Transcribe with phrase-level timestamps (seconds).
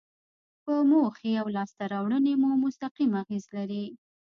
[0.63, 3.85] په موخې او لاسته راوړنې مو مستقیم اغیز لري.